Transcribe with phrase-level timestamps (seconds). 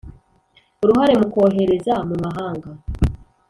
[0.83, 2.69] uruhare mu kohereza mu mahanga